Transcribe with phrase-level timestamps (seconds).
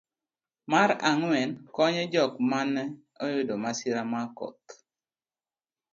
[0.71, 2.83] mar ang'wen, konyo jok mane
[3.25, 4.67] oyudo masira mar koth